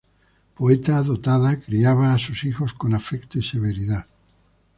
Poeta 0.55 1.03
dotada, 1.03 1.59
criaba 1.59 2.11
a 2.11 2.17
sus 2.17 2.43
hijos 2.43 2.73
con 2.73 2.95
afecto 2.95 3.37
y 3.37 3.43
severidad. 3.43 4.07